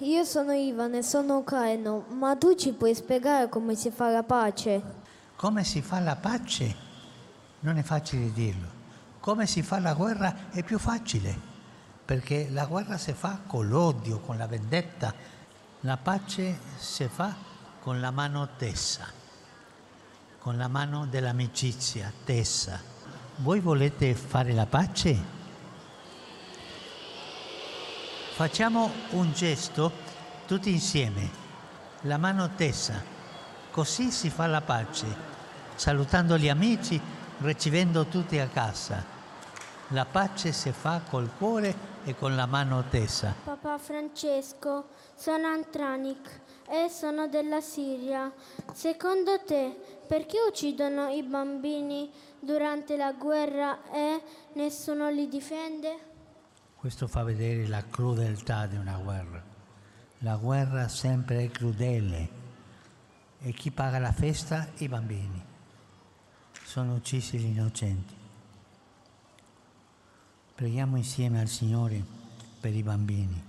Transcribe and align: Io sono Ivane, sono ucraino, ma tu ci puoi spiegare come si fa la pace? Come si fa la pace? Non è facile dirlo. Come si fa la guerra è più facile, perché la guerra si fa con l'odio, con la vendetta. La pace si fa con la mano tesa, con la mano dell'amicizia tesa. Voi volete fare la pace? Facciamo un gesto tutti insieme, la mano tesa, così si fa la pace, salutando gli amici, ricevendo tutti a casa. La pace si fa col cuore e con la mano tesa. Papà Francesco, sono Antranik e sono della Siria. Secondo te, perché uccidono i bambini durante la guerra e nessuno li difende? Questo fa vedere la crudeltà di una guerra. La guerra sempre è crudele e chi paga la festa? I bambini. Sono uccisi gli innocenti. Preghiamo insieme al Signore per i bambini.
Io 0.00 0.22
sono 0.22 0.52
Ivane, 0.52 1.02
sono 1.02 1.38
ucraino, 1.38 2.04
ma 2.10 2.36
tu 2.36 2.54
ci 2.54 2.70
puoi 2.70 2.94
spiegare 2.94 3.48
come 3.48 3.74
si 3.74 3.90
fa 3.90 4.10
la 4.10 4.22
pace? 4.22 4.80
Come 5.34 5.64
si 5.64 5.82
fa 5.82 5.98
la 5.98 6.14
pace? 6.14 6.76
Non 7.60 7.78
è 7.78 7.82
facile 7.82 8.32
dirlo. 8.32 8.68
Come 9.18 9.48
si 9.48 9.60
fa 9.62 9.80
la 9.80 9.94
guerra 9.94 10.50
è 10.50 10.62
più 10.62 10.78
facile, 10.78 11.36
perché 12.04 12.48
la 12.48 12.66
guerra 12.66 12.96
si 12.96 13.12
fa 13.12 13.40
con 13.44 13.66
l'odio, 13.66 14.20
con 14.20 14.36
la 14.36 14.46
vendetta. 14.46 15.12
La 15.80 15.96
pace 15.96 16.60
si 16.76 17.08
fa 17.08 17.34
con 17.80 18.00
la 18.00 18.12
mano 18.12 18.50
tesa, 18.56 19.04
con 20.38 20.56
la 20.56 20.68
mano 20.68 21.06
dell'amicizia 21.06 22.12
tesa. 22.24 22.80
Voi 23.38 23.58
volete 23.58 24.14
fare 24.14 24.52
la 24.52 24.66
pace? 24.66 25.37
Facciamo 28.38 28.92
un 29.14 29.32
gesto 29.32 29.90
tutti 30.46 30.70
insieme, 30.70 31.28
la 32.02 32.18
mano 32.18 32.50
tesa, 32.54 33.02
così 33.72 34.12
si 34.12 34.30
fa 34.30 34.46
la 34.46 34.60
pace, 34.60 35.06
salutando 35.74 36.38
gli 36.38 36.48
amici, 36.48 37.00
ricevendo 37.38 38.04
tutti 38.04 38.38
a 38.38 38.46
casa. 38.46 39.04
La 39.88 40.04
pace 40.04 40.52
si 40.52 40.70
fa 40.70 41.00
col 41.10 41.28
cuore 41.36 41.74
e 42.04 42.14
con 42.14 42.36
la 42.36 42.46
mano 42.46 42.84
tesa. 42.88 43.34
Papà 43.42 43.76
Francesco, 43.76 44.90
sono 45.16 45.48
Antranik 45.48 46.40
e 46.68 46.88
sono 46.88 47.26
della 47.26 47.60
Siria. 47.60 48.32
Secondo 48.72 49.40
te, 49.44 49.76
perché 50.06 50.36
uccidono 50.48 51.08
i 51.08 51.24
bambini 51.24 52.08
durante 52.38 52.96
la 52.96 53.10
guerra 53.10 53.80
e 53.90 54.22
nessuno 54.52 55.10
li 55.10 55.26
difende? 55.26 56.17
Questo 56.78 57.08
fa 57.08 57.24
vedere 57.24 57.66
la 57.66 57.82
crudeltà 57.84 58.66
di 58.66 58.76
una 58.76 58.96
guerra. 58.98 59.42
La 60.18 60.36
guerra 60.36 60.86
sempre 60.86 61.42
è 61.42 61.50
crudele 61.50 62.30
e 63.40 63.50
chi 63.50 63.72
paga 63.72 63.98
la 63.98 64.12
festa? 64.12 64.68
I 64.76 64.86
bambini. 64.86 65.44
Sono 66.62 66.94
uccisi 66.94 67.36
gli 67.36 67.46
innocenti. 67.46 68.14
Preghiamo 70.54 70.96
insieme 70.96 71.40
al 71.40 71.48
Signore 71.48 72.00
per 72.60 72.72
i 72.72 72.84
bambini. 72.84 73.42